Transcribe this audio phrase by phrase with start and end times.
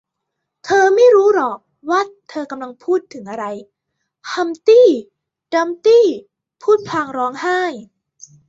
[0.65, 1.57] เธอไม่รู้หรอก
[1.89, 1.99] ว่า
[2.29, 3.45] เธอกำลังพูดถึงอะไร
[4.31, 4.87] ฮัมพ์ตี้
[5.53, 6.05] ดัมพ์ตี้
[6.63, 7.61] พูดพลางร้องไห้